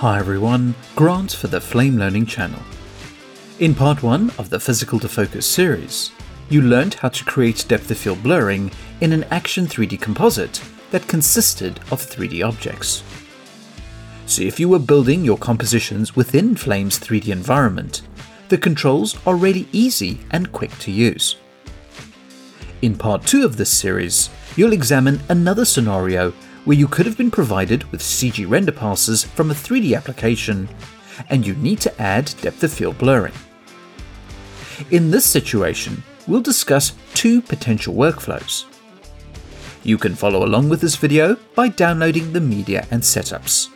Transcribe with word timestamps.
Hi 0.00 0.18
everyone, 0.18 0.74
Grant 0.96 1.32
for 1.32 1.48
the 1.48 1.60
Flame 1.60 1.98
Learning 1.98 2.24
channel. 2.24 2.62
In 3.58 3.74
part 3.74 4.02
1 4.02 4.30
of 4.38 4.48
the 4.48 4.58
Physical 4.58 4.98
Defocus 4.98 5.42
series, 5.42 6.10
you 6.48 6.62
learned 6.62 6.94
how 6.94 7.10
to 7.10 7.24
create 7.26 7.66
depth 7.68 7.90
of 7.90 7.98
field 7.98 8.22
blurring 8.22 8.70
in 9.02 9.12
an 9.12 9.24
Action 9.24 9.66
3D 9.66 10.00
composite 10.00 10.62
that 10.90 11.06
consisted 11.06 11.80
of 11.90 12.00
3D 12.00 12.42
objects. 12.42 13.02
So 14.24 14.40
if 14.40 14.58
you 14.58 14.70
were 14.70 14.78
building 14.78 15.22
your 15.22 15.36
compositions 15.36 16.16
within 16.16 16.56
Flame's 16.56 16.98
3D 16.98 17.28
environment, 17.28 18.00
the 18.48 18.56
controls 18.56 19.18
are 19.26 19.36
really 19.36 19.68
easy 19.70 20.20
and 20.30 20.50
quick 20.50 20.74
to 20.78 20.90
use. 20.90 21.36
In 22.80 22.96
part 22.96 23.26
2 23.26 23.44
of 23.44 23.58
this 23.58 23.68
series, 23.68 24.30
you'll 24.56 24.72
examine 24.72 25.20
another 25.28 25.66
scenario 25.66 26.32
where 26.64 26.76
you 26.76 26.86
could 26.86 27.06
have 27.06 27.16
been 27.16 27.30
provided 27.30 27.90
with 27.90 28.00
CG 28.00 28.48
render 28.48 28.72
passes 28.72 29.24
from 29.24 29.50
a 29.50 29.54
3D 29.54 29.96
application 29.96 30.68
and 31.28 31.46
you 31.46 31.54
need 31.56 31.80
to 31.80 32.00
add 32.00 32.32
depth 32.42 32.62
of 32.62 32.72
field 32.72 32.98
blurring. 32.98 33.34
In 34.90 35.10
this 35.10 35.26
situation, 35.26 36.02
we'll 36.26 36.40
discuss 36.40 36.92
two 37.14 37.42
potential 37.42 37.94
workflows. 37.94 38.64
You 39.82 39.98
can 39.98 40.14
follow 40.14 40.44
along 40.44 40.68
with 40.68 40.80
this 40.80 40.96
video 40.96 41.36
by 41.54 41.68
downloading 41.68 42.32
the 42.32 42.40
media 42.40 42.86
and 42.90 43.02
setups. 43.02 43.68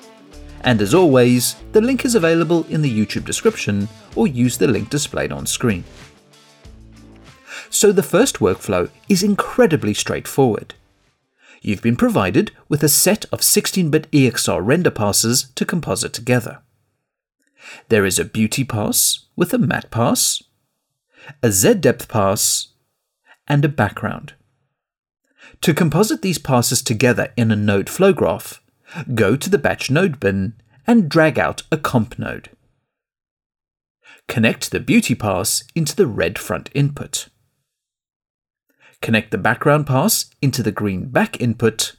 And 0.63 0.81
as 0.81 0.95
always, 0.95 1.57
the 1.73 1.81
link 1.81 2.05
is 2.05 2.15
available 2.15 2.65
in 2.69 2.81
the 2.81 3.07
YouTube 3.07 3.25
description 3.25 3.89
or 4.15 4.27
use 4.27 4.57
the 4.57 4.69
link 4.69 4.89
displayed 4.89 5.33
on 5.33 5.47
screen. 5.47 5.85
So 7.69 7.93
the 7.93 8.03
first 8.03 8.39
workflow 8.39 8.91
is 9.09 9.23
incredibly 9.23 9.95
straightforward 9.95 10.75
you've 11.65 11.83
been 11.83 11.97
provided 11.97 12.51
with 12.69 12.83
a 12.83 12.89
set 12.89 13.25
of 13.27 13.41
16-bit 13.41 14.11
EXR 14.11 14.61
render 14.63 14.91
passes 14.91 15.51
to 15.55 15.65
composite 15.65 16.13
together. 16.13 16.61
There 17.89 18.05
is 18.05 18.19
a 18.19 18.25
beauty 18.25 18.65
pass 18.65 19.27
with 19.37 19.55
a 19.55 19.59
matte 19.59 19.91
pass, 19.91 20.43
a 21.43 21.51
Z-depth 21.51 22.09
pass, 22.09 22.69
and 23.49 23.65
a 23.65 23.69
background. 23.69 24.35
To 25.63 25.75
composite 25.75 26.23
these 26.23 26.39
passes 26.39 26.83
together 26.83 27.33
in 27.37 27.51
a 27.51 27.57
node 27.57 27.89
flow 27.89 28.13
graph, 28.13 28.61
go 29.15 29.37
to 29.37 29.49
the 29.49 29.59
batch 29.59 29.91
node 29.91 30.21
bin 30.21 30.55
and 30.87 31.09
drag 31.09 31.39
out 31.39 31.63
a 31.73 31.79
comp 31.79 32.19
node. 32.19 32.51
Connect 34.29 34.71
the 34.71 34.81
beauty 34.81 35.15
pass 35.15 35.65
into 35.75 35.95
the 35.95 36.07
red 36.07 36.39
front 36.39 36.71
input. 36.75 37.29
Connect 39.01 39.31
the 39.31 39.39
background 39.39 39.87
pass 39.87 40.27
into 40.41 40.63
the 40.63 40.73
green 40.73 41.11
back 41.11 41.41
input, 41.41 41.95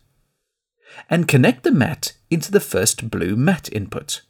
and 1.10 1.28
connect 1.28 1.64
the 1.64 1.72
matte 1.72 2.14
into 2.30 2.52
the 2.52 2.60
first 2.60 3.10
blue 3.10 3.36
matte 3.36 3.72
input. 3.72 4.22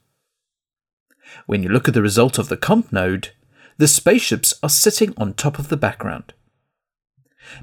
When 1.46 1.64
you 1.64 1.70
look 1.70 1.88
at 1.88 1.94
the 1.94 2.02
result 2.02 2.38
of 2.38 2.50
the 2.50 2.58
comp 2.58 2.92
node, 2.92 3.30
the 3.78 3.88
spaceships 3.88 4.54
are 4.64 4.70
sitting 4.70 5.14
on 5.18 5.34
top 5.34 5.60
of 5.60 5.70
the 5.70 5.78
background. 5.78 6.34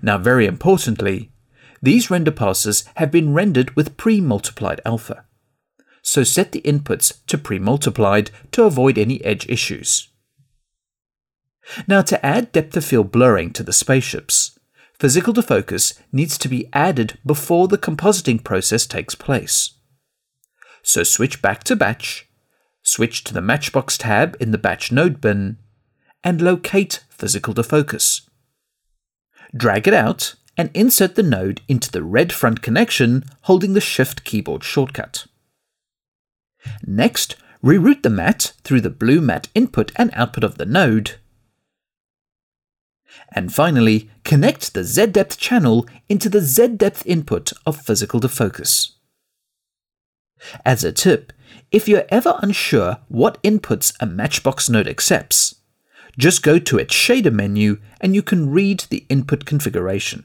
Now, 0.01 0.19
very 0.19 0.47
importantly, 0.47 1.33
these 1.81 2.11
render 2.11 2.31
passes 2.31 2.85
have 2.97 3.11
been 3.11 3.35
rendered 3.35 3.75
with 3.75 3.97
pre-multiplied 3.97 4.81
alpha. 4.85 5.25
So 6.03 6.23
set 6.23 6.53
the 6.53 6.63
inputs 6.63 7.25
to 7.27 7.39
pre-multiplied 7.39 8.31
to 8.53 8.65
avoid 8.65 8.99
any 8.99 9.25
edge 9.25 9.49
issues. 9.49 10.09
Now 11.87 12.03
to 12.03 12.25
add 12.25 12.53
depth 12.53 12.77
of 12.77 12.85
field 12.85 13.11
blurring 13.13 13.53
to 13.53 13.63
the 13.63 13.73
spaceships, 13.73 14.52
physical 15.03 15.35
defocus 15.35 15.99
needs 16.13 16.39
to 16.39 16.49
be 16.49 16.69
added 16.73 17.19
before 17.27 17.67
the 17.67 17.77
compositing 17.77 18.39
process 18.45 18.87
takes 18.87 19.17
place. 19.17 19.73
So 20.85 21.03
switch 21.03 21.43
back 21.43 21.65
to 21.65 21.75
batch, 21.75 22.29
switch 22.85 23.25
to 23.25 23.35
the 23.35 23.43
Matchbox 23.43 23.99
tab 23.99 24.37
in 24.39 24.53
the 24.53 24.59
batch 24.59 24.93
node 24.93 25.21
bin, 25.21 25.59
and 26.23 26.41
locate 26.41 27.03
physical 27.11 27.53
defocus. 27.53 28.29
Drag 29.57 29.89
it 29.89 29.95
out 29.95 30.37
and 30.57 30.71
insert 30.73 31.17
the 31.17 31.25
node 31.25 31.63
into 31.67 31.91
the 31.91 32.05
red 32.05 32.33
front 32.33 32.63
connection 32.63 33.25
holding 33.41 33.73
the 33.73 33.81
Shift 33.81 34.23
keyboard 34.23 34.63
shortcut. 34.63 35.27
Next, 36.87 37.35
reroute 37.61 38.05
the 38.05 38.11
matte 38.11 38.53
through 38.63 38.83
the 38.83 38.89
blue 38.89 39.21
matte 39.21 39.49
input 39.53 39.91
and 39.97 40.13
output 40.15 40.45
of 40.45 40.59
the 40.59 40.65
node 40.65 41.17
and 43.33 43.53
finally, 43.53 44.11
connect 44.25 44.75
the 44.75 44.85
Z-depth 44.85 45.39
channel 45.39 45.87
into 46.09 46.29
the 46.29 46.41
Z-depth 46.41 47.07
input 47.07 47.53
of 47.67 47.81
physical 47.81 48.21
defocus. 48.21 48.93
As 50.65 50.85
a 50.85 50.93
tip, 50.93 51.33
if 51.71 51.89
you're 51.89 52.05
ever 52.09 52.39
unsure 52.43 52.99
what 53.09 53.43
inputs 53.43 53.95
a 54.01 54.07
Matchbox 54.07 54.69
node 54.69 54.89
accepts, 54.89 55.57
just 56.19 56.43
go 56.43 56.59
to 56.59 56.79
its 56.79 56.95
shader 56.95 57.33
menu 57.33 57.81
and 58.01 58.15
you 58.15 58.23
can 58.23 58.51
read 58.51 58.81
the 58.91 59.07
input 59.09 59.45
configuration. 59.47 60.25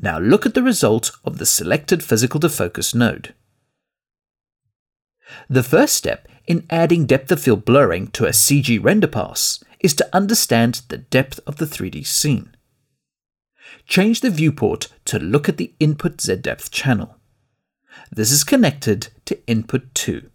Now 0.00 0.18
look 0.18 0.46
at 0.46 0.54
the 0.54 0.62
result 0.62 1.12
of 1.24 1.38
the 1.38 1.46
selected 1.46 2.02
physical 2.02 2.40
defocus 2.40 2.94
node. 2.94 3.34
The 5.48 5.62
first 5.62 5.94
step 5.94 6.28
in 6.46 6.66
adding 6.70 7.06
depth 7.06 7.30
of 7.32 7.40
field 7.40 7.64
blurring 7.64 8.08
to 8.08 8.26
a 8.26 8.30
CG 8.30 8.82
render 8.82 9.06
pass 9.06 9.62
is 9.84 9.94
to 9.94 10.08
understand 10.14 10.80
the 10.88 10.96
depth 10.96 11.38
of 11.46 11.56
the 11.56 11.66
3D 11.66 12.06
scene. 12.06 12.56
Change 13.86 14.22
the 14.22 14.30
viewport 14.30 14.88
to 15.04 15.18
look 15.18 15.46
at 15.46 15.58
the 15.58 15.74
input 15.78 16.22
Z-depth 16.22 16.70
channel. 16.70 17.18
This 18.10 18.32
is 18.32 18.44
connected 18.44 19.08
to 19.26 19.46
input 19.46 19.94
2. 19.94 20.30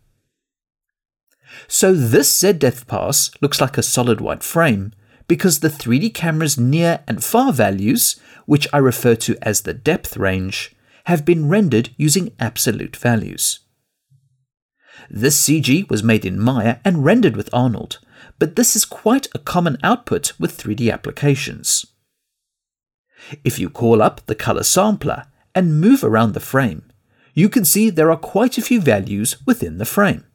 So 1.67 1.95
this 1.95 2.39
Z-depth 2.39 2.85
pass 2.87 3.31
looks 3.41 3.59
like 3.59 3.75
a 3.75 3.83
solid 3.83 4.21
white 4.21 4.43
frame 4.43 4.93
because 5.27 5.59
the 5.59 5.69
3D 5.69 6.13
camera's 6.13 6.59
near 6.59 6.99
and 7.07 7.23
far 7.23 7.51
values, 7.51 8.19
which 8.45 8.67
I 8.71 8.77
refer 8.77 9.15
to 9.15 9.35
as 9.41 9.61
the 9.61 9.73
depth 9.73 10.15
range, 10.15 10.75
have 11.05 11.25
been 11.25 11.49
rendered 11.49 11.89
using 11.97 12.35
absolute 12.39 12.95
values. 12.95 13.61
This 15.09 15.41
CG 15.41 15.89
was 15.89 16.03
made 16.03 16.23
in 16.23 16.39
Maya 16.39 16.77
and 16.85 17.03
rendered 17.03 17.35
with 17.35 17.51
Arnold, 17.51 17.97
but 18.39 18.55
this 18.55 18.75
is 18.75 18.85
quite 18.85 19.27
a 19.35 19.39
common 19.39 19.77
output 19.83 20.33
with 20.39 20.57
3D 20.57 20.91
applications. 20.91 21.85
If 23.43 23.59
you 23.59 23.69
call 23.69 24.01
up 24.01 24.25
the 24.25 24.35
color 24.35 24.63
sampler 24.63 25.25
and 25.53 25.79
move 25.79 26.03
around 26.03 26.33
the 26.33 26.39
frame, 26.39 26.89
you 27.33 27.49
can 27.49 27.65
see 27.65 27.89
there 27.89 28.09
are 28.09 28.17
quite 28.17 28.57
a 28.57 28.61
few 28.61 28.81
values 28.81 29.35
within 29.45 29.77
the 29.77 29.85
frame. 29.85 30.25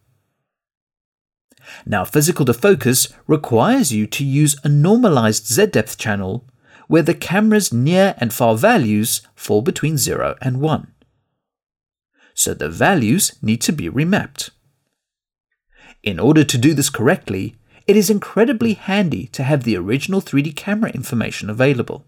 Now, 1.86 2.04
physical 2.04 2.44
defocus 2.44 3.12
requires 3.26 3.90
you 3.90 4.06
to 4.08 4.24
use 4.24 4.56
a 4.62 4.68
normalized 4.68 5.46
Z-depth 5.46 5.96
channel 5.96 6.46
where 6.88 7.02
the 7.02 7.14
camera's 7.14 7.72
near 7.72 8.14
and 8.18 8.32
far 8.32 8.54
values 8.56 9.22
fall 9.34 9.62
between 9.62 9.96
0 9.96 10.36
and 10.42 10.60
1. 10.60 10.92
So 12.34 12.52
the 12.52 12.68
values 12.68 13.32
need 13.40 13.62
to 13.62 13.72
be 13.72 13.88
remapped. 13.88 14.50
In 16.02 16.18
order 16.18 16.44
to 16.44 16.58
do 16.58 16.74
this 16.74 16.90
correctly, 16.90 17.56
it 17.86 17.96
is 17.96 18.10
incredibly 18.10 18.74
handy 18.74 19.26
to 19.28 19.42
have 19.42 19.64
the 19.64 19.76
original 19.76 20.20
3D 20.20 20.56
camera 20.56 20.90
information 20.90 21.50
available. 21.50 22.06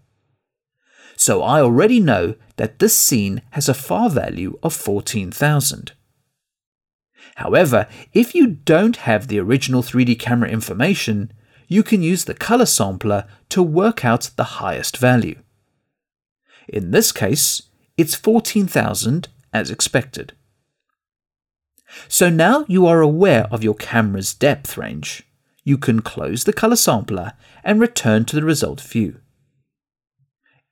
So 1.15 1.41
I 1.41 1.61
already 1.61 1.99
know 1.99 2.35
that 2.57 2.79
this 2.79 2.95
scene 2.95 3.41
has 3.51 3.67
a 3.69 3.73
far 3.73 4.09
value 4.09 4.57
of 4.63 4.73
14,000. 4.73 5.91
However, 7.35 7.87
if 8.13 8.33
you 8.33 8.47
don't 8.47 8.97
have 8.97 9.27
the 9.27 9.39
original 9.39 9.83
3D 9.83 10.19
camera 10.19 10.49
information, 10.49 11.31
you 11.67 11.83
can 11.83 12.01
use 12.01 12.25
the 12.25 12.33
color 12.33 12.65
sampler 12.65 13.25
to 13.49 13.61
work 13.61 14.05
out 14.05 14.31
the 14.35 14.61
highest 14.61 14.97
value. 14.97 15.39
In 16.67 16.91
this 16.91 17.11
case, 17.11 17.63
it's 17.97 18.15
14,000 18.15 19.27
as 19.53 19.69
expected. 19.69 20.33
So 22.07 22.29
now 22.29 22.65
you 22.67 22.85
are 22.85 23.01
aware 23.01 23.47
of 23.51 23.63
your 23.63 23.75
camera's 23.75 24.33
depth 24.33 24.77
range 24.77 25.26
you 25.67 25.77
can 25.77 26.01
close 26.01 26.45
the 26.45 26.53
color 26.53 26.77
sampler 26.77 27.33
and 27.61 27.81
return 27.81 28.23
to 28.23 28.37
the 28.37 28.45
result 28.45 28.79
view. 28.79 29.19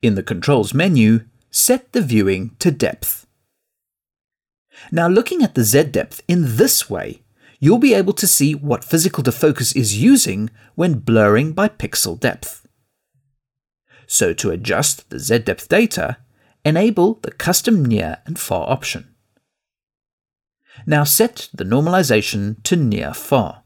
In 0.01 0.15
the 0.15 0.24
Controls 0.24 0.74
menu, 0.74 1.25
set 1.51 1.92
the 1.92 2.01
viewing 2.01 2.56
to 2.59 2.71
depth. 2.71 3.27
Now 4.94 5.09
looking 5.09 5.44
at 5.44 5.53
the 5.53 5.65
Z-depth 5.65 6.21
in 6.30 6.56
this 6.56 6.89
way, 6.89 7.24
you'll 7.59 7.77
be 7.77 7.94
able 7.94 8.13
to 8.13 8.25
see 8.25 8.56
what 8.56 8.86
physical 8.86 9.21
defocus 9.21 9.75
is 9.75 10.01
using 10.01 10.50
when 10.75 11.00
blurring 11.00 11.51
by 11.51 11.68
pixel 11.68 12.18
depth. 12.18 12.65
So 14.07 14.31
to 14.31 14.51
adjust 14.51 15.09
the 15.09 15.19
Z-depth 15.19 15.68
data, 15.68 16.19
enable 16.63 17.15
the 17.15 17.31
custom 17.31 17.83
near 17.83 18.19
and 18.25 18.39
far 18.39 18.69
option. 18.69 19.13
Now 20.86 21.03
set 21.03 21.50
the 21.53 21.65
normalization 21.65 22.63
to 22.63 22.77
near 22.77 23.13
far. 23.13 23.64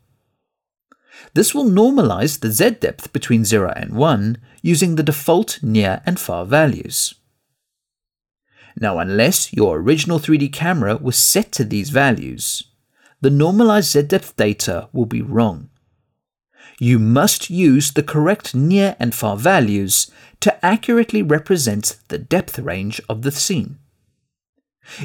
This 1.34 1.54
will 1.54 1.66
normalize 1.66 2.40
the 2.40 2.52
z 2.52 2.72
depth 2.72 3.14
between 3.14 3.46
0 3.46 3.74
and 3.76 3.94
1 3.94 4.38
using 4.62 4.96
the 4.96 5.04
default 5.04 5.60
near 5.62 6.02
and 6.06 6.20
far 6.20 6.46
values. 6.46 7.16
Now, 8.80 9.00
unless 9.00 9.52
your 9.52 9.78
original 9.78 10.20
3D 10.20 10.54
camera 10.54 10.96
was 10.96 11.18
set 11.18 11.52
to 11.54 11.66
these 11.66 11.90
values, 11.90 12.64
the 13.22 13.30
normalized 13.30 13.92
Z-depth 13.92 14.38
data 14.38 14.88
will 14.94 15.06
be 15.06 15.22
wrong. 15.22 15.70
You 16.80 16.98
must 16.98 17.50
use 17.50 17.92
the 17.92 18.04
correct 18.04 18.56
near 18.56 18.96
and 19.00 19.14
far 19.14 19.36
values 19.36 20.10
to 20.40 20.66
accurately 20.66 21.22
represent 21.22 21.98
the 22.08 22.18
depth 22.18 22.58
range 22.58 23.02
of 23.10 23.24
the 23.24 23.32
scene. 23.32 23.80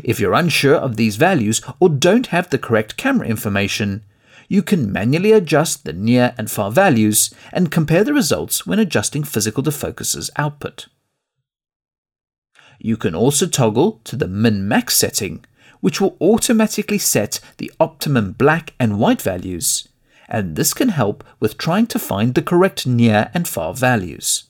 If 0.05 0.21
you're 0.21 0.35
unsure 0.35 0.77
of 0.77 0.97
these 0.97 1.17
values 1.17 1.61
or 1.81 1.89
don't 1.89 2.29
have 2.29 2.51
the 2.51 2.59
correct 2.59 2.97
camera 2.97 3.27
information, 3.27 4.05
you 4.49 4.63
can 4.63 4.93
manually 4.93 5.33
adjust 5.33 5.85
the 5.85 5.93
near 5.93 6.35
and 6.39 6.51
far 6.51 6.71
values 6.71 7.33
and 7.53 7.71
compare 7.71 8.05
the 8.05 8.15
results 8.15 8.67
when 8.67 8.79
adjusting 8.79 9.25
physical 9.25 9.63
defocus's 9.63 10.31
output. 10.37 10.87
You 12.79 12.97
can 12.97 13.15
also 13.15 13.47
toggle 13.47 14.01
to 14.05 14.17
the 14.17 14.29
min-max 14.29 14.97
setting, 14.97 15.45
which 15.81 16.01
will 16.01 16.17
automatically 16.21 16.99
set 16.99 17.41
the 17.59 17.71
optimum 17.79 18.33
black 18.33 18.75
and 18.81 18.99
white 18.99 19.23
values, 19.23 19.89
and 20.29 20.57
this 20.57 20.75
can 20.75 20.89
help 20.89 21.23
with 21.41 21.59
trying 21.59 21.87
to 21.89 21.99
find 21.99 22.35
the 22.35 22.43
correct 22.43 22.87
near 22.87 23.31
and 23.35 23.47
far 23.47 23.75
values. 23.75 24.45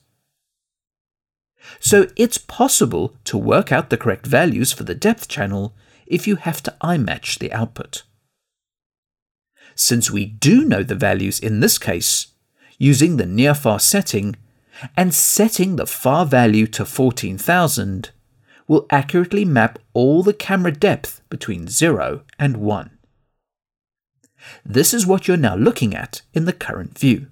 So 1.79 2.07
it's 2.15 2.37
possible 2.37 3.15
to 3.25 3.37
work 3.37 3.71
out 3.71 3.89
the 3.89 3.97
correct 3.97 4.25
values 4.25 4.71
for 4.71 4.83
the 4.83 4.95
depth 4.95 5.27
channel 5.27 5.73
if 6.07 6.27
you 6.27 6.37
have 6.37 6.61
to 6.63 6.75
eye 6.81 6.97
match 6.97 7.39
the 7.39 7.51
output. 7.51 8.03
Since 9.75 10.09
we 10.09 10.25
do 10.25 10.63
know 10.63 10.83
the 10.83 10.95
values 10.95 11.39
in 11.39 11.59
this 11.59 11.77
case, 11.77 12.27
using 12.77 13.17
the 13.17 13.25
near 13.25 13.53
far 13.53 13.79
setting 13.79 14.35
and 14.97 15.13
setting 15.13 15.75
the 15.75 15.85
far 15.85 16.25
value 16.25 16.67
to 16.67 16.85
14,000 16.85 18.11
will 18.67 18.85
accurately 18.89 19.45
map 19.45 19.79
all 19.93 20.23
the 20.23 20.33
camera 20.33 20.71
depth 20.71 21.21
between 21.29 21.67
0 21.67 22.23
and 22.39 22.57
1. 22.57 22.97
This 24.65 24.93
is 24.93 25.05
what 25.05 25.27
you're 25.27 25.37
now 25.37 25.55
looking 25.55 25.95
at 25.95 26.21
in 26.33 26.45
the 26.45 26.53
current 26.53 26.97
view. 26.97 27.27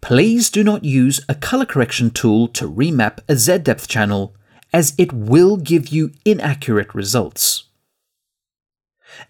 Please 0.00 0.50
do 0.50 0.62
not 0.62 0.84
use 0.84 1.20
a 1.28 1.34
color 1.34 1.66
correction 1.66 2.10
tool 2.10 2.48
to 2.48 2.70
remap 2.70 3.20
a 3.28 3.36
Z-depth 3.36 3.88
channel 3.88 4.34
as 4.72 4.94
it 4.98 5.12
will 5.12 5.56
give 5.56 5.88
you 5.88 6.12
inaccurate 6.24 6.94
results. 6.94 7.64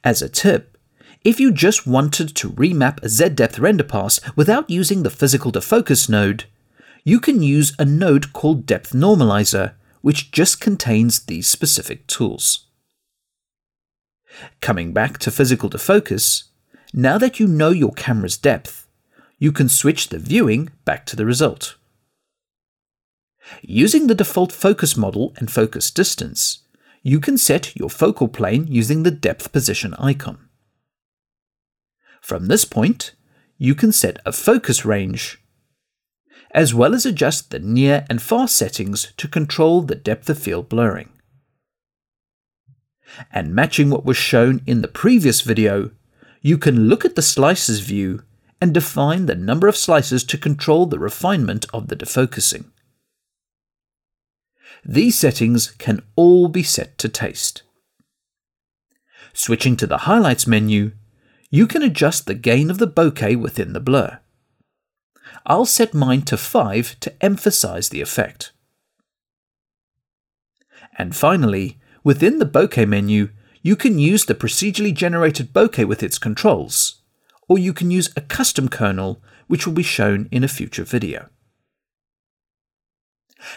As 0.04 0.20
a 0.22 0.28
tip, 0.28 0.69
if 1.22 1.38
you 1.38 1.52
just 1.52 1.86
wanted 1.86 2.34
to 2.36 2.50
remap 2.50 3.02
a 3.02 3.08
Z-depth 3.08 3.58
render 3.58 3.84
pass 3.84 4.20
without 4.36 4.70
using 4.70 5.02
the 5.02 5.10
physical 5.10 5.52
defocus 5.52 6.08
node, 6.08 6.44
you 7.04 7.20
can 7.20 7.42
use 7.42 7.74
a 7.78 7.84
node 7.84 8.32
called 8.32 8.66
Depth 8.66 8.92
Normalizer, 8.92 9.74
which 10.00 10.30
just 10.32 10.60
contains 10.60 11.20
these 11.20 11.46
specific 11.46 12.06
tools. 12.06 12.66
Coming 14.60 14.92
back 14.92 15.18
to 15.18 15.30
physical 15.30 15.68
defocus, 15.68 16.44
now 16.94 17.18
that 17.18 17.38
you 17.38 17.46
know 17.46 17.70
your 17.70 17.92
camera's 17.92 18.36
depth, 18.38 18.86
you 19.38 19.52
can 19.52 19.68
switch 19.68 20.08
the 20.08 20.18
viewing 20.18 20.70
back 20.84 21.06
to 21.06 21.16
the 21.16 21.26
result. 21.26 21.76
Using 23.62 24.06
the 24.06 24.14
default 24.14 24.52
focus 24.52 24.96
model 24.96 25.34
and 25.36 25.50
focus 25.50 25.90
distance, 25.90 26.60
you 27.02 27.20
can 27.20 27.36
set 27.38 27.74
your 27.76 27.90
focal 27.90 28.28
plane 28.28 28.66
using 28.68 29.02
the 29.02 29.10
depth 29.10 29.52
position 29.52 29.94
icon. 29.94 30.49
From 32.20 32.46
this 32.46 32.64
point, 32.64 33.14
you 33.58 33.74
can 33.74 33.92
set 33.92 34.18
a 34.24 34.32
focus 34.32 34.84
range, 34.84 35.42
as 36.52 36.74
well 36.74 36.94
as 36.94 37.06
adjust 37.06 37.50
the 37.50 37.58
near 37.58 38.06
and 38.08 38.20
far 38.20 38.48
settings 38.48 39.12
to 39.16 39.28
control 39.28 39.82
the 39.82 39.94
depth 39.94 40.28
of 40.30 40.38
field 40.38 40.68
blurring. 40.68 41.10
And 43.32 43.54
matching 43.54 43.90
what 43.90 44.04
was 44.04 44.16
shown 44.16 44.62
in 44.66 44.82
the 44.82 44.88
previous 44.88 45.40
video, 45.40 45.90
you 46.40 46.56
can 46.56 46.88
look 46.88 47.04
at 47.04 47.16
the 47.16 47.22
slices 47.22 47.80
view 47.80 48.22
and 48.60 48.72
define 48.74 49.26
the 49.26 49.34
number 49.34 49.68
of 49.68 49.76
slices 49.76 50.22
to 50.24 50.38
control 50.38 50.86
the 50.86 50.98
refinement 50.98 51.66
of 51.72 51.88
the 51.88 51.96
defocusing. 51.96 52.66
These 54.84 55.18
settings 55.18 55.72
can 55.72 56.02
all 56.16 56.48
be 56.48 56.62
set 56.62 56.96
to 56.98 57.08
taste. 57.08 57.62
Switching 59.32 59.76
to 59.76 59.86
the 59.86 59.98
Highlights 59.98 60.46
menu, 60.46 60.92
you 61.50 61.66
can 61.66 61.82
adjust 61.82 62.26
the 62.26 62.34
gain 62.34 62.70
of 62.70 62.78
the 62.78 62.88
bokeh 62.88 63.36
within 63.40 63.72
the 63.72 63.80
blur. 63.80 64.20
I'll 65.46 65.66
set 65.66 65.94
mine 65.94 66.22
to 66.22 66.36
5 66.36 67.00
to 67.00 67.24
emphasize 67.24 67.88
the 67.88 68.00
effect. 68.00 68.52
And 70.96 71.16
finally, 71.16 71.78
within 72.04 72.38
the 72.38 72.46
bokeh 72.46 72.86
menu, 72.86 73.30
you 73.62 73.76
can 73.76 73.98
use 73.98 74.24
the 74.24 74.34
procedurally 74.34 74.94
generated 74.94 75.52
bokeh 75.52 75.86
with 75.86 76.02
its 76.02 76.18
controls 76.18 77.00
or 77.50 77.58
you 77.58 77.72
can 77.72 77.90
use 77.90 78.08
a 78.16 78.20
custom 78.20 78.68
kernel, 78.68 79.20
which 79.48 79.66
will 79.66 79.74
be 79.74 79.82
shown 79.82 80.28
in 80.30 80.44
a 80.44 80.48
future 80.48 80.84
video. 80.84 81.28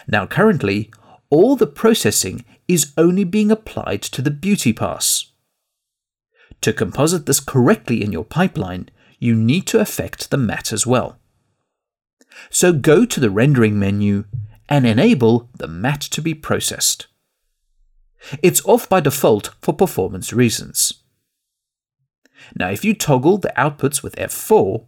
Now 0.08 0.26
currently, 0.26 0.90
all 1.30 1.54
the 1.54 1.68
processing 1.68 2.44
is 2.66 2.92
only 2.98 3.22
being 3.22 3.52
applied 3.52 4.02
to 4.02 4.20
the 4.20 4.32
beauty 4.32 4.72
pass. 4.72 5.30
To 6.64 6.72
composite 6.72 7.26
this 7.26 7.40
correctly 7.40 8.02
in 8.02 8.10
your 8.10 8.24
pipeline, 8.24 8.88
you 9.18 9.34
need 9.34 9.66
to 9.66 9.80
affect 9.80 10.30
the 10.30 10.38
matte 10.38 10.72
as 10.72 10.86
well. 10.86 11.18
So 12.48 12.72
go 12.72 13.04
to 13.04 13.20
the 13.20 13.28
rendering 13.28 13.78
menu 13.78 14.24
and 14.66 14.86
enable 14.86 15.50
the 15.58 15.68
matte 15.68 16.00
to 16.00 16.22
be 16.22 16.32
processed. 16.32 17.06
It's 18.42 18.64
off 18.64 18.88
by 18.88 19.00
default 19.00 19.50
for 19.60 19.74
performance 19.74 20.32
reasons. 20.32 21.02
Now, 22.58 22.70
if 22.70 22.82
you 22.82 22.94
toggle 22.94 23.36
the 23.36 23.52
outputs 23.58 24.02
with 24.02 24.16
F4, 24.16 24.86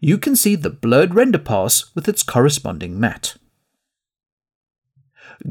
you 0.00 0.18
can 0.18 0.34
see 0.34 0.56
the 0.56 0.70
blurred 0.70 1.14
render 1.14 1.38
pass 1.38 1.94
with 1.94 2.08
its 2.08 2.24
corresponding 2.24 2.98
matte. 2.98 3.36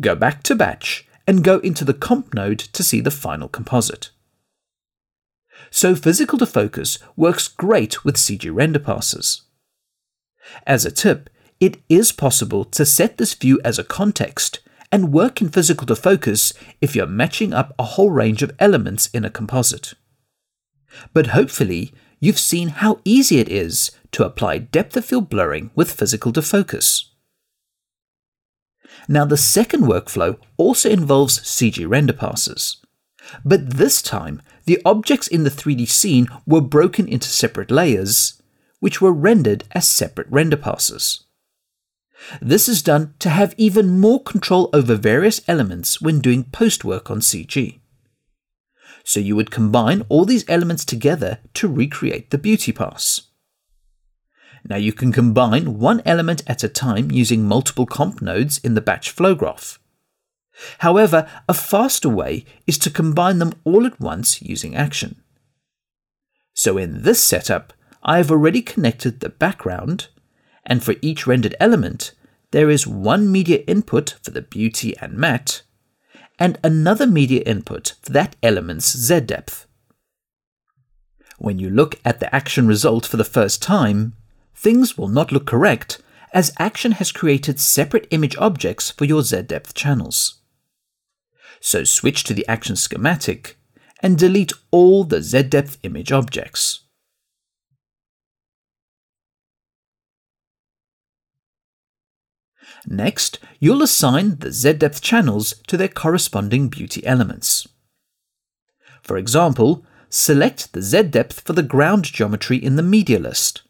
Go 0.02 0.16
back 0.16 0.44
to 0.44 0.56
Batch 0.56 1.08
and 1.26 1.46
go 1.46 1.60
into 1.60 1.86
the 1.86 1.94
Comp 1.94 2.34
node 2.34 2.60
to 2.60 2.84
see 2.84 3.00
the 3.00 3.10
final 3.10 3.48
composite. 3.48 4.10
So 5.70 5.96
physical 5.96 6.40
defocus 6.40 7.00
works 7.16 7.48
great 7.48 8.04
with 8.06 8.16
CG 8.16 8.54
render 8.54 8.80
passes. 8.80 9.44
As 10.66 10.86
a 10.86 10.92
tip, 10.92 11.30
it 11.60 11.78
is 11.90 12.12
possible 12.12 12.66
to 12.66 12.86
set 12.86 13.18
this 13.18 13.34
view 13.34 13.60
as 13.64 13.80
a 13.80 13.84
context 13.84 14.60
and 14.92 15.12
work 15.12 15.42
in 15.42 15.50
physical 15.50 15.88
defocus 15.88 16.54
if 16.82 16.96
you're 16.96 17.08
matching 17.08 17.54
up 17.54 17.74
a 17.80 17.84
whole 17.84 18.12
range 18.12 18.44
of 18.44 18.54
elements 18.60 19.08
in 19.08 19.26
a 19.26 19.30
composite 19.30 19.94
but 21.14 21.28
hopefully 21.28 21.94
you've 22.20 22.40
seen 22.40 22.70
how 22.70 23.00
easy 23.06 23.40
it 23.40 23.50
is 23.50 23.92
to 24.12 24.26
apply 24.26 24.58
depth 24.58 24.96
of 24.98 25.06
field 25.06 25.30
blurring 25.30 25.72
with 25.76 25.92
physical 25.92 26.32
defocus. 26.32 27.10
Now 29.08 29.26
the 29.26 29.38
second 29.38 29.84
workflow 29.84 30.38
also 30.58 30.90
involves 30.90 31.40
CG 31.40 31.88
render 31.88 32.14
passes. 32.14 32.78
But 33.44 33.72
this 33.72 34.02
time, 34.02 34.42
the 34.66 34.82
objects 34.84 35.28
in 35.28 35.44
the 35.44 35.50
3D 35.50 35.88
scene 35.88 36.28
were 36.46 36.62
broken 36.62 37.08
into 37.08 37.28
separate 37.28 37.72
layers, 37.72 38.42
which 38.80 39.02
were 39.02 39.14
rendered 39.14 39.64
as 39.72 39.88
separate 39.88 40.28
render 40.30 40.58
passes. 40.58 41.24
This 42.42 42.68
is 42.68 42.82
done 42.82 43.14
to 43.20 43.30
have 43.30 43.54
even 43.58 44.00
more 44.00 44.22
control 44.22 44.70
over 44.74 44.96
various 44.96 45.42
elements 45.48 46.02
when 46.02 46.20
doing 46.20 46.46
post 46.46 46.84
work 46.84 47.12
on 47.12 47.20
CG. 47.20 47.80
So 49.04 49.20
you 49.20 49.36
would 49.36 49.52
combine 49.52 50.04
all 50.10 50.26
these 50.26 50.46
elements 50.48 50.84
together 50.84 51.40
to 51.56 51.68
recreate 51.68 52.32
the 52.32 52.40
beauty 52.40 52.72
pass. 52.72 53.22
Now 54.68 54.78
you 54.78 54.94
can 54.94 55.12
combine 55.12 55.78
one 55.78 56.02
element 56.06 56.42
at 56.48 56.64
a 56.64 56.70
time 56.70 57.12
using 57.12 57.44
multiple 57.44 57.86
comp 57.86 58.22
nodes 58.22 58.58
in 58.58 58.74
the 58.74 58.82
batch 58.82 59.12
flow 59.12 59.36
graph. 59.36 59.80
However, 60.80 61.30
a 61.50 61.54
faster 61.54 62.10
way 62.10 62.46
is 62.66 62.78
to 62.80 62.90
combine 62.90 63.40
them 63.40 63.54
all 63.64 63.86
at 63.86 64.00
once 64.00 64.42
using 64.42 64.76
action. 64.76 65.22
So 66.54 66.78
in 66.78 67.04
this 67.04 67.24
setup, 67.24 67.74
I 68.04 68.18
have 68.18 68.32
already 68.32 68.62
connected 68.62 69.20
the 69.20 69.30
background, 69.30 70.08
and 70.66 70.84
for 70.84 70.96
each 71.02 71.28
rendered 71.28 71.56
element, 71.60 72.14
there 72.52 72.70
is 72.70 72.88
one 72.88 73.32
media 73.32 73.64
input 73.68 74.16
for 74.24 74.32
the 74.32 74.42
beauty 74.42 74.96
and 74.98 75.14
matte, 75.14 75.64
and 76.40 76.58
another 76.64 77.08
media 77.08 77.42
input 77.42 77.94
for 78.02 78.12
that 78.14 78.36
element's 78.42 78.96
Z 78.96 79.22
depth. 79.22 79.68
When 81.38 81.60
you 81.60 81.70
look 81.70 82.00
at 82.06 82.20
the 82.22 82.34
action 82.34 82.68
result 82.68 83.06
for 83.06 83.18
the 83.18 83.26
first 83.26 83.62
time, 83.62 84.14
things 84.54 84.98
will 84.98 85.10
not 85.10 85.32
look 85.32 85.46
correct 85.46 86.02
as 86.34 86.54
action 86.60 86.94
has 86.94 87.12
created 87.12 87.60
separate 87.60 88.08
image 88.12 88.38
objects 88.38 88.92
for 88.92 89.06
your 89.06 89.22
Z 89.22 89.44
depth 89.44 89.74
channels. 89.74 90.42
So 91.60 91.84
switch 91.84 92.24
to 92.26 92.34
the 92.34 92.48
action 92.48 92.76
schematic 92.76 93.58
and 94.02 94.18
delete 94.18 94.54
all 94.72 95.04
the 95.04 95.22
Z 95.22 95.44
depth 95.44 95.78
image 95.84 96.12
objects. 96.12 96.82
Next, 102.88 103.40
you'll 103.60 103.82
assign 103.82 104.38
the 104.38 104.52
Z-depth 104.52 105.02
channels 105.02 105.56
to 105.68 105.78
their 105.78 105.88
corresponding 105.88 106.70
beauty 106.70 107.06
elements. 107.06 107.68
For 109.02 109.18
example, 109.18 109.84
select 110.10 110.74
the 110.74 110.82
Z-depth 110.82 111.42
for 111.42 111.54
the 111.54 111.64
ground 111.64 112.06
geometry 112.06 112.58
in 112.58 112.76
the 112.76 112.84
media 112.84 113.20
list. 113.20 113.64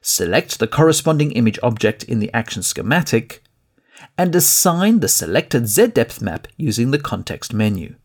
Select 0.00 0.58
the 0.58 0.66
corresponding 0.66 1.32
image 1.32 1.58
object 1.62 2.04
in 2.04 2.20
the 2.20 2.32
action 2.32 2.62
schematic, 2.62 3.42
and 4.18 4.34
assign 4.34 5.00
the 5.00 5.08
selected 5.08 5.68
Z-depth 5.68 6.20
map 6.20 6.48
using 6.56 6.90
the 6.90 6.98
context 6.98 7.52
menu. 7.52 7.96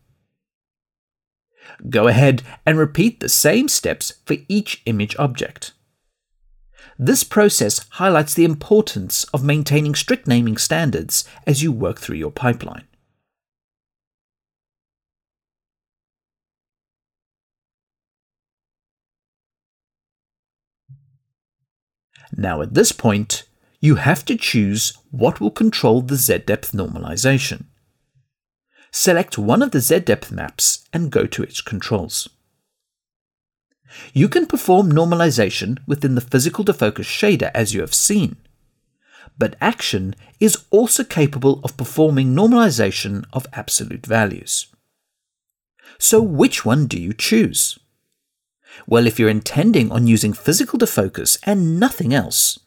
Go 1.88 2.08
ahead 2.08 2.42
and 2.66 2.78
repeat 2.78 3.20
the 3.20 3.28
same 3.28 3.68
steps 3.68 4.14
for 4.24 4.36
each 4.48 4.82
image 4.86 5.16
object. 5.18 5.72
This 6.98 7.24
process 7.24 7.86
highlights 7.90 8.34
the 8.34 8.44
importance 8.44 9.24
of 9.32 9.44
maintaining 9.44 9.94
strict 9.94 10.26
naming 10.26 10.56
standards 10.56 11.24
as 11.46 11.62
you 11.62 11.72
work 11.72 11.98
through 11.98 12.16
your 12.16 12.30
pipeline. 12.30 12.84
Now 22.34 22.62
at 22.62 22.74
this 22.74 22.92
point, 22.92 23.44
you 23.82 23.96
have 23.96 24.24
to 24.24 24.36
choose 24.36 24.96
what 25.10 25.40
will 25.40 25.50
control 25.50 26.00
the 26.02 26.14
z-depth 26.14 26.70
normalization. 26.70 27.64
Select 28.92 29.36
one 29.36 29.60
of 29.60 29.72
the 29.72 29.80
z-depth 29.80 30.30
maps 30.30 30.86
and 30.92 31.10
go 31.10 31.26
to 31.26 31.42
its 31.42 31.60
controls. 31.60 32.28
You 34.14 34.28
can 34.28 34.46
perform 34.46 34.92
normalization 34.92 35.78
within 35.84 36.14
the 36.14 36.20
physical 36.20 36.64
defocus 36.64 37.06
shader 37.06 37.50
as 37.54 37.74
you 37.74 37.80
have 37.80 37.92
seen, 37.92 38.36
but 39.36 39.56
Action 39.60 40.14
is 40.38 40.64
also 40.70 41.02
capable 41.02 41.60
of 41.64 41.76
performing 41.76 42.36
normalization 42.36 43.24
of 43.32 43.48
absolute 43.52 44.06
values. 44.06 44.68
So 45.98 46.22
which 46.22 46.64
one 46.64 46.86
do 46.86 47.00
you 47.00 47.12
choose? 47.12 47.80
Well, 48.86 49.08
if 49.08 49.18
you're 49.18 49.28
intending 49.28 49.90
on 49.90 50.06
using 50.06 50.32
physical 50.32 50.78
defocus 50.78 51.36
and 51.42 51.80
nothing 51.80 52.14
else, 52.14 52.60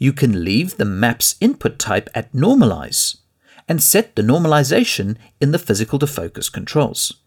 you 0.00 0.12
can 0.12 0.42
leave 0.42 0.76
the 0.76 0.84
map's 0.84 1.36
input 1.40 1.78
type 1.78 2.08
at 2.12 2.32
normalize 2.32 3.18
and 3.68 3.80
set 3.80 4.16
the 4.16 4.22
normalization 4.22 5.16
in 5.40 5.52
the 5.52 5.58
physical 5.60 5.98
defocus 5.98 6.52
controls. 6.52 7.20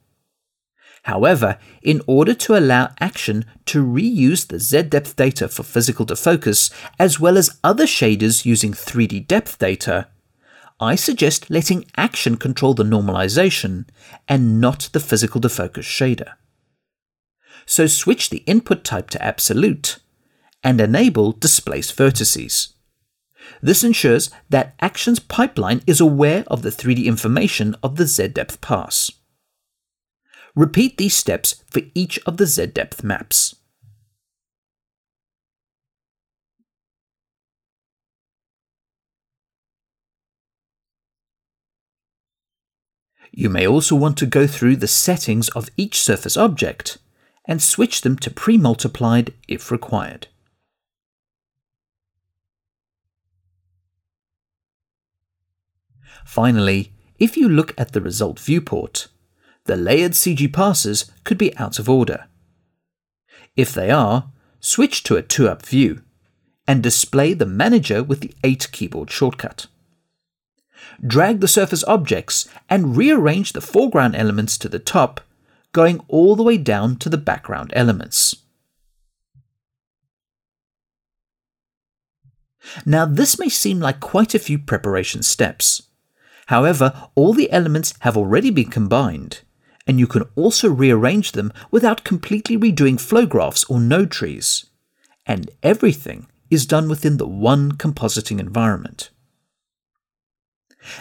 However, 1.03 1.57
in 1.81 2.01
order 2.07 2.33
to 2.33 2.57
allow 2.57 2.91
Action 2.99 3.45
to 3.67 3.85
reuse 3.85 4.47
the 4.47 4.59
Z-depth 4.59 5.15
data 5.15 5.47
for 5.47 5.63
physical 5.63 6.05
defocus 6.05 6.73
as 6.99 7.19
well 7.19 7.37
as 7.37 7.59
other 7.63 7.85
shaders 7.85 8.43
using 8.43 8.73
3D 8.73 9.27
depth 9.27 9.59
data, 9.59 10.07
I 10.79 10.95
suggest 10.95 11.49
letting 11.49 11.85
Action 11.95 12.35
control 12.35 12.73
the 12.73 12.83
normalization 12.83 13.85
and 14.27 14.59
not 14.59 14.89
the 14.91 14.99
physical 14.99 15.39
defocus 15.39 15.83
shader 15.83 16.33
so 17.65 17.87
switch 17.87 18.29
the 18.29 18.39
input 18.39 18.83
type 18.83 19.09
to 19.11 19.23
absolute 19.23 19.99
and 20.63 20.79
enable 20.79 21.33
displaced 21.33 21.95
vertices. 21.97 22.73
This 23.61 23.83
ensures 23.83 24.29
that 24.49 24.75
Action's 24.79 25.19
pipeline 25.19 25.81
is 25.85 25.99
aware 25.99 26.43
of 26.47 26.61
the 26.61 26.69
3D 26.69 27.05
information 27.05 27.75
of 27.83 27.97
the 27.97 28.05
Z-depth 28.05 28.61
pass. 28.61 29.11
Repeat 30.55 30.97
these 30.97 31.15
steps 31.15 31.63
for 31.69 31.81
each 31.93 32.19
of 32.25 32.37
the 32.37 32.45
Z-depth 32.45 33.03
maps. 33.03 33.55
You 43.35 43.49
may 43.49 43.65
also 43.65 43.95
want 43.95 44.17
to 44.19 44.27
go 44.27 44.45
through 44.45 44.75
the 44.75 44.87
settings 44.87 45.49
of 45.49 45.69
each 45.75 45.99
surface 45.99 46.37
object 46.37 46.99
and 47.45 47.61
switch 47.61 48.01
them 48.01 48.15
to 48.19 48.29
pre-multiplied 48.29 49.33
if 49.47 49.71
required. 49.71 50.27
Finally, 56.25 56.91
if 57.19 57.37
you 57.37 57.47
look 57.47 57.73
at 57.77 57.91
the 57.93 58.01
result 58.01 58.39
viewport, 58.39 59.07
the 59.65 59.75
layered 59.75 60.13
CG 60.13 60.51
passes 60.51 61.11
could 61.23 61.37
be 61.37 61.55
out 61.57 61.79
of 61.79 61.89
order. 61.89 62.25
If 63.55 63.73
they 63.73 63.91
are, 63.91 64.31
switch 64.59 65.03
to 65.03 65.15
a 65.15 65.23
2-up 65.23 65.65
view 65.65 66.01
and 66.67 66.81
display 66.81 67.33
the 67.33 67.45
manager 67.45 68.03
with 68.03 68.21
the 68.21 68.33
8 68.43 68.71
keyboard 68.71 69.11
shortcut. 69.11 69.67
Drag 71.05 71.39
the 71.39 71.47
surface 71.47 71.83
objects 71.85 72.47
and 72.69 72.97
rearrange 72.97 73.53
the 73.53 73.61
foreground 73.61 74.15
elements 74.15 74.57
to 74.57 74.69
the 74.69 74.79
top 74.79 75.21
going 75.71 76.01
all 76.07 76.35
the 76.35 76.43
way 76.43 76.57
down 76.57 76.95
to 76.97 77.09
the 77.09 77.17
background 77.17 77.71
elements. 77.75 78.35
Now, 82.85 83.05
this 83.05 83.39
may 83.39 83.49
seem 83.49 83.79
like 83.79 83.99
quite 83.99 84.33
a 84.33 84.39
few 84.39 84.57
preparation 84.57 85.23
steps. 85.23 85.83
However, 86.47 87.09
all 87.15 87.33
the 87.33 87.51
elements 87.51 87.93
have 87.99 88.17
already 88.17 88.49
been 88.49 88.69
combined, 88.69 89.41
and 89.87 89.99
you 89.99 90.07
can 90.07 90.23
also 90.35 90.69
rearrange 90.69 91.31
them 91.31 91.51
without 91.71 92.03
completely 92.03 92.57
redoing 92.57 92.99
flow 92.99 93.25
graphs 93.25 93.63
or 93.65 93.79
node 93.79 94.11
trees. 94.11 94.65
And 95.25 95.51
everything 95.61 96.27
is 96.49 96.65
done 96.65 96.89
within 96.89 97.17
the 97.17 97.27
one 97.27 97.73
compositing 97.73 98.39
environment. 98.39 99.09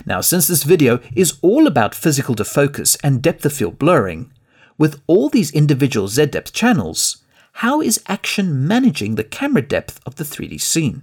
Now, 0.07 0.21
since 0.21 0.47
this 0.47 0.63
video 0.63 1.01
is 1.15 1.39
all 1.43 1.67
about 1.67 1.95
physical 1.95 2.35
defocus 2.35 2.97
and 3.03 3.21
depth 3.21 3.45
of 3.45 3.53
field 3.53 3.79
blurring, 3.79 4.33
with 4.79 5.03
all 5.07 5.29
these 5.29 5.51
individual 5.51 6.09
Z-depth 6.09 6.53
channels, 6.53 7.19
how 7.55 7.81
is 7.81 8.03
Action 8.07 8.67
managing 8.67 9.17
the 9.17 9.25
camera 9.25 9.63
depth 9.63 10.01
of 10.07 10.15
the 10.17 10.25
3D 10.25 10.61
scene? 10.61 11.03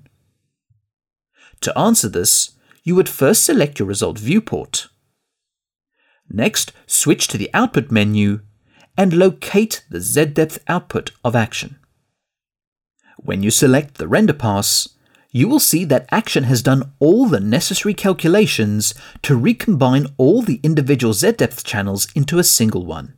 To 1.61 1.77
answer 1.77 2.09
this, 2.09 2.51
you 2.83 2.95
would 2.95 3.09
first 3.09 3.43
select 3.43 3.79
your 3.79 3.87
result 3.87 4.17
viewport. 4.17 4.87
Next, 6.29 6.71
switch 6.85 7.27
to 7.29 7.37
the 7.37 7.49
output 7.53 7.91
menu 7.91 8.41
and 8.97 9.13
locate 9.13 9.83
the 9.89 10.01
Z-depth 10.01 10.59
output 10.67 11.11
of 11.23 11.35
Action. 11.35 11.79
When 13.17 13.43
you 13.43 13.51
select 13.51 13.95
the 13.95 14.07
render 14.07 14.33
pass, 14.33 14.89
you 15.31 15.47
will 15.47 15.59
see 15.59 15.85
that 15.85 16.07
Action 16.11 16.43
has 16.45 16.63
done 16.63 16.91
all 16.99 17.27
the 17.27 17.39
necessary 17.39 17.93
calculations 17.93 18.93
to 19.21 19.35
recombine 19.35 20.07
all 20.17 20.41
the 20.41 20.59
individual 20.63 21.13
Z-depth 21.13 21.63
channels 21.63 22.07
into 22.15 22.39
a 22.39 22.43
single 22.43 22.85
one. 22.85 23.13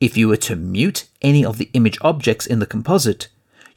If 0.00 0.16
you 0.16 0.28
were 0.28 0.36
to 0.38 0.56
mute 0.56 1.08
any 1.22 1.44
of 1.44 1.58
the 1.58 1.70
image 1.72 1.98
objects 2.02 2.46
in 2.46 2.58
the 2.58 2.66
composite, 2.66 3.28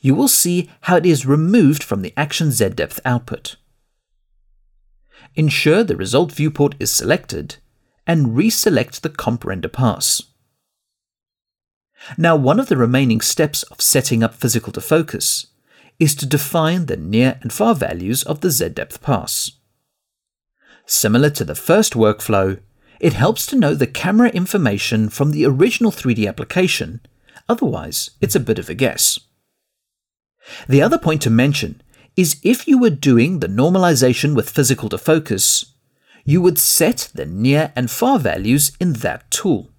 you 0.01 0.13
will 0.13 0.27
see 0.27 0.69
how 0.81 0.97
it 0.97 1.05
is 1.05 1.25
removed 1.25 1.83
from 1.83 2.01
the 2.01 2.13
Action 2.17 2.51
Z-depth 2.51 2.99
output. 3.05 3.55
Ensure 5.39 5.86
the 5.86 5.96
result 5.96 6.34
viewport 6.34 6.75
is 6.81 6.91
selected, 6.91 7.55
and 8.05 8.36
reselect 8.36 9.00
the 9.00 9.10
comp 9.10 9.46
render 9.46 9.69
pass. 9.69 10.22
Now 12.17 12.36
one 12.36 12.60
of 12.60 12.67
the 12.67 12.75
remaining 12.75 13.22
steps 13.22 13.63
of 13.63 13.79
setting 13.79 14.22
up 14.22 14.34
physical 14.34 14.74
defocus 14.74 15.46
is 15.98 16.13
to 16.15 16.25
define 16.25 16.88
the 16.88 16.98
near 16.98 17.39
and 17.41 17.53
far 17.53 17.74
values 17.74 18.22
of 18.24 18.41
the 18.41 18.51
Z-depth 18.51 19.01
pass. 19.01 19.51
Similar 20.86 21.29
to 21.29 21.46
the 21.46 21.55
first 21.55 21.93
workflow, 21.93 22.60
it 23.00 23.13
helps 23.13 23.46
to 23.46 23.55
know 23.55 23.74
the 23.74 23.88
camera 23.88 24.31
information 24.31 25.08
from 25.08 25.31
the 25.31 25.46
original 25.46 25.93
3D 25.93 26.27
application, 26.27 27.00
otherwise, 27.48 28.12
it's 28.19 28.36
a 28.36 28.41
bit 28.41 28.60
of 28.60 28.69
a 28.69 28.74
guess. 28.74 29.17
The 30.67 30.81
other 30.81 30.98
point 30.98 31.22
to 31.22 31.29
mention 31.29 31.81
is 32.15 32.39
if 32.43 32.67
you 32.67 32.77
were 32.77 32.89
doing 32.89 33.39
the 33.39 33.47
normalization 33.47 34.35
with 34.35 34.49
physical 34.49 34.89
defocus, 34.89 35.65
you 36.25 36.41
would 36.41 36.59
set 36.59 37.09
the 37.13 37.25
near 37.25 37.71
and 37.75 37.89
far 37.89 38.19
values 38.19 38.71
in 38.79 38.93
that 38.93 39.29
tool. 39.31 39.69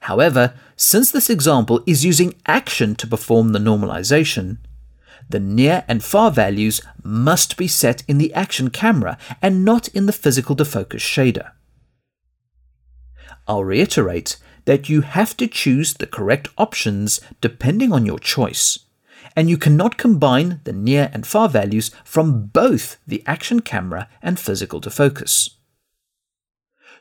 However, 0.00 0.54
since 0.76 1.10
this 1.10 1.30
example 1.30 1.82
is 1.86 2.04
using 2.04 2.34
action 2.46 2.94
to 2.96 3.06
perform 3.06 3.52
the 3.52 3.58
normalization, 3.58 4.58
the 5.28 5.40
near 5.40 5.84
and 5.88 6.04
far 6.04 6.30
values 6.30 6.82
must 7.02 7.56
be 7.56 7.66
set 7.66 8.02
in 8.06 8.18
the 8.18 8.32
action 8.34 8.70
camera 8.70 9.16
and 9.40 9.64
not 9.64 9.88
in 9.88 10.06
the 10.06 10.12
physical 10.12 10.54
defocus 10.54 11.00
shader. 11.00 11.52
I'll 13.48 13.64
reiterate 13.64 14.36
that 14.64 14.88
you 14.88 15.02
have 15.02 15.36
to 15.38 15.46
choose 15.46 15.94
the 15.94 16.06
correct 16.06 16.48
options 16.56 17.20
depending 17.40 17.92
on 17.92 18.06
your 18.06 18.18
choice, 18.18 18.78
and 19.36 19.50
you 19.50 19.56
cannot 19.56 19.96
combine 19.96 20.60
the 20.64 20.72
near 20.72 21.10
and 21.12 21.26
far 21.26 21.48
values 21.48 21.90
from 22.04 22.46
both 22.46 22.98
the 23.06 23.22
action 23.26 23.60
camera 23.60 24.08
and 24.22 24.38
physical 24.38 24.80
defocus. 24.80 25.50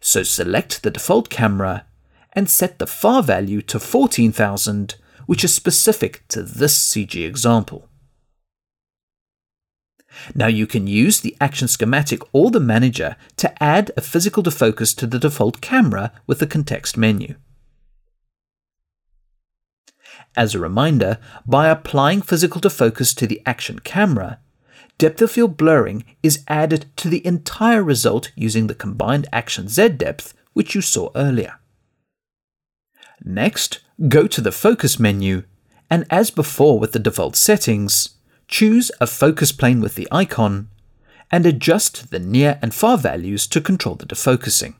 So 0.01 0.23
select 0.23 0.83
the 0.83 0.91
default 0.91 1.29
camera 1.29 1.85
and 2.33 2.49
set 2.49 2.79
the 2.79 2.87
far 2.87 3.23
value 3.23 3.61
to 3.61 3.79
14,000, 3.79 4.95
which 5.27 5.43
is 5.43 5.53
specific 5.53 6.27
to 6.29 6.43
this 6.43 6.77
CG 6.77 7.25
example. 7.25 7.87
Now 10.35 10.47
you 10.47 10.67
can 10.67 10.87
use 10.87 11.21
the 11.21 11.35
action 11.39 11.67
schematic 11.67 12.21
or 12.33 12.51
the 12.51 12.59
manager 12.59 13.15
to 13.37 13.63
add 13.63 13.91
a 13.95 14.01
physical 14.01 14.43
defocus 14.43 14.95
to 14.97 15.07
the 15.07 15.19
default 15.19 15.61
camera 15.61 16.11
with 16.27 16.39
the 16.39 16.47
context 16.47 16.97
menu. 16.97 17.35
As 20.35 20.53
a 20.53 20.59
reminder, 20.59 21.19
by 21.45 21.67
applying 21.69 22.21
physical 22.21 22.59
defocus 22.59 23.15
to 23.15 23.27
the 23.27 23.41
action 23.45 23.79
camera, 23.79 24.39
depth 24.97 25.21
of 25.21 25.31
field 25.31 25.57
blurring 25.57 26.05
is 26.21 26.43
added 26.47 26.85
to 26.97 27.09
the 27.09 27.25
entire 27.25 27.83
result 27.83 28.31
using 28.35 28.67
the 28.67 28.75
combined 28.75 29.27
action 29.31 29.67
Z 29.67 29.89
depth 29.89 30.33
which 30.53 30.75
you 30.75 30.81
saw 30.81 31.09
earlier. 31.15 31.59
Next, 33.23 33.79
go 34.07 34.27
to 34.27 34.41
the 34.41 34.51
focus 34.51 34.99
menu 34.99 35.43
and 35.89 36.05
as 36.09 36.31
before 36.31 36.79
with 36.79 36.91
the 36.91 36.99
default 36.99 37.35
settings, 37.35 38.09
choose 38.47 38.91
a 38.99 39.07
focus 39.07 39.51
plane 39.51 39.79
with 39.79 39.95
the 39.95 40.07
icon 40.11 40.69
and 41.31 41.45
adjust 41.45 42.11
the 42.11 42.19
near 42.19 42.59
and 42.61 42.73
far 42.73 42.97
values 42.97 43.47
to 43.47 43.61
control 43.61 43.95
the 43.95 44.05
defocusing. 44.05 44.75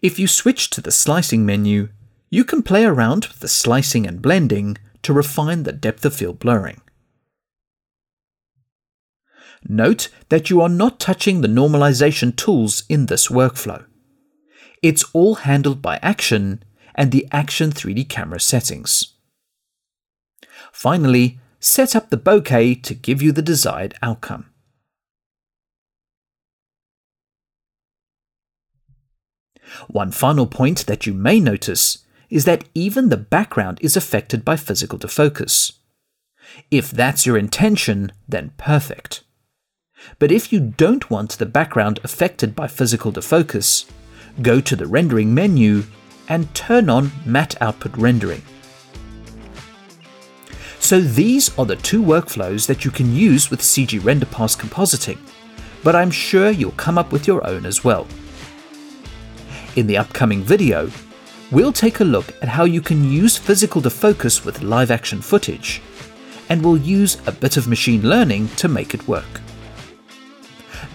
If 0.00 0.18
you 0.18 0.26
switch 0.26 0.70
to 0.70 0.80
the 0.80 0.90
slicing 0.90 1.46
menu, 1.46 1.88
you 2.30 2.44
can 2.44 2.62
play 2.62 2.84
around 2.84 3.26
with 3.26 3.40
the 3.40 3.48
slicing 3.48 4.06
and 4.06 4.22
blending 4.22 4.78
to 5.02 5.12
refine 5.12 5.64
the 5.64 5.72
depth 5.72 6.04
of 6.04 6.14
field 6.14 6.38
blurring. 6.38 6.80
Note 9.68 10.08
that 10.28 10.50
you 10.50 10.60
are 10.60 10.68
not 10.68 10.98
touching 10.98 11.40
the 11.40 11.48
normalization 11.48 12.34
tools 12.34 12.84
in 12.88 13.06
this 13.06 13.28
workflow. 13.28 13.84
It's 14.82 15.04
all 15.12 15.36
handled 15.36 15.80
by 15.80 15.98
Action 16.02 16.64
and 16.94 17.12
the 17.12 17.28
Action 17.30 17.70
3D 17.70 18.08
camera 18.08 18.40
settings. 18.40 19.14
Finally, 20.72 21.38
set 21.60 21.94
up 21.94 22.10
the 22.10 22.16
bokeh 22.16 22.82
to 22.82 22.94
give 22.94 23.22
you 23.22 23.30
the 23.30 23.42
desired 23.42 23.94
outcome. 24.02 24.46
One 29.88 30.10
final 30.10 30.46
point 30.46 30.86
that 30.86 31.06
you 31.06 31.14
may 31.14 31.40
notice 31.40 31.98
is 32.30 32.44
that 32.44 32.64
even 32.74 33.08
the 33.08 33.16
background 33.16 33.78
is 33.82 33.96
affected 33.96 34.44
by 34.44 34.56
physical 34.56 34.98
defocus. 34.98 35.72
If 36.70 36.90
that's 36.90 37.26
your 37.26 37.36
intention, 37.36 38.12
then 38.28 38.52
perfect. 38.56 39.22
But 40.18 40.32
if 40.32 40.52
you 40.52 40.60
don't 40.60 41.10
want 41.10 41.38
the 41.38 41.46
background 41.46 42.00
affected 42.02 42.56
by 42.56 42.68
physical 42.68 43.12
defocus, 43.12 43.88
go 44.40 44.60
to 44.60 44.74
the 44.74 44.86
rendering 44.86 45.34
menu 45.34 45.84
and 46.28 46.52
turn 46.54 46.88
on 46.88 47.12
matte 47.24 47.60
output 47.60 47.96
rendering. 47.96 48.42
So 50.78 51.00
these 51.00 51.56
are 51.58 51.64
the 51.64 51.76
two 51.76 52.02
workflows 52.02 52.66
that 52.66 52.84
you 52.84 52.90
can 52.90 53.14
use 53.14 53.50
with 53.50 53.60
CG 53.60 54.00
RenderPass 54.00 54.58
compositing, 54.58 55.18
but 55.84 55.94
I'm 55.94 56.10
sure 56.10 56.50
you'll 56.50 56.72
come 56.72 56.98
up 56.98 57.12
with 57.12 57.26
your 57.26 57.46
own 57.46 57.66
as 57.66 57.84
well. 57.84 58.06
In 59.74 59.86
the 59.86 59.96
upcoming 59.96 60.42
video, 60.42 60.90
we'll 61.50 61.72
take 61.72 62.00
a 62.00 62.04
look 62.04 62.34
at 62.42 62.48
how 62.48 62.64
you 62.64 62.82
can 62.82 63.10
use 63.10 63.38
physical 63.38 63.80
defocus 63.80 64.44
with 64.44 64.62
live 64.62 64.90
action 64.90 65.22
footage, 65.22 65.80
and 66.50 66.62
we'll 66.62 66.76
use 66.76 67.16
a 67.26 67.32
bit 67.32 67.56
of 67.56 67.66
machine 67.66 68.06
learning 68.06 68.48
to 68.56 68.68
make 68.68 68.92
it 68.92 69.08
work. 69.08 69.40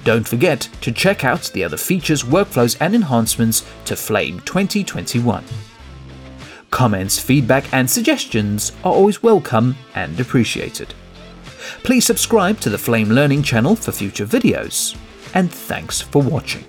Don't 0.03 0.27
forget 0.27 0.69
to 0.81 0.91
check 0.91 1.25
out 1.25 1.49
the 1.53 1.63
other 1.63 1.75
features, 1.75 2.21
workflows, 2.21 2.77
and 2.79 2.93
enhancements 2.93 3.65
to 3.85 3.95
Flame 3.95 4.41
2021. 4.41 5.43
Comments, 6.69 7.17
feedback, 7.17 7.73
and 7.73 7.89
suggestions 7.89 8.73
are 8.83 8.93
always 8.93 9.23
welcome 9.23 9.75
and 9.95 10.19
appreciated. 10.19 10.93
Please 11.81 12.05
subscribe 12.05 12.59
to 12.59 12.69
the 12.69 12.77
Flame 12.77 13.09
Learning 13.09 13.41
channel 13.41 13.75
for 13.75 13.91
future 13.91 14.27
videos, 14.27 14.95
and 15.33 15.51
thanks 15.51 15.99
for 15.99 16.21
watching. 16.21 16.63